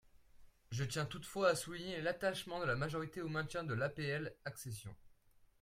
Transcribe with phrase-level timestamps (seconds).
[0.71, 4.95] Je tiens toutefois à souligner l’attachement de la majorité au maintien de l’APL accession.